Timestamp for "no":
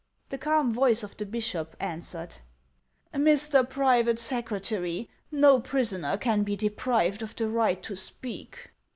5.31-5.59